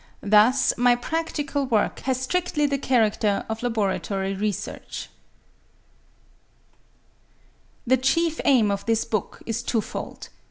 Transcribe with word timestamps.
Thus 0.23 0.75
my 0.77 0.95
practical 0.95 1.67
work 1.67 1.99
has 1.99 2.19
strictly 2.19 2.65
the 2.65 2.79
character 2.79 3.45
of 3.47 3.61
laboratory 3.61 4.33
research. 4.33 5.09
The 7.85 7.97
chief 7.97 8.41
aim 8.43 8.71
of 8.71 8.83
this 8.87 9.05
book 9.05 9.43
is 9.45 9.61
twofold. 9.61 10.29